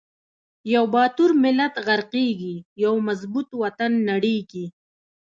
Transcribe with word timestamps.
یو 0.73 0.83
باتور 0.93 1.31
ملت 1.43 1.73
غر 1.85 2.01
قیږی، 2.13 2.55
یو 2.83 2.93
مضبوط 3.07 3.49
وطن 3.63 3.91
نړیږی 4.11 4.65